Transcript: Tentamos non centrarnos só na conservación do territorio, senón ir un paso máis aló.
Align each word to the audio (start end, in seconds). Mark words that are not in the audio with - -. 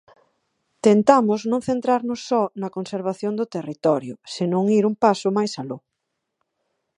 Tentamos 0.85 1.39
non 1.51 1.61
centrarnos 1.69 2.19
só 2.29 2.43
na 2.61 2.73
conservación 2.77 3.33
do 3.39 3.45
territorio, 3.55 4.13
senón 4.35 4.63
ir 4.77 4.83
un 4.91 4.95
paso 5.03 5.27
máis 5.37 5.53
aló. 5.61 5.77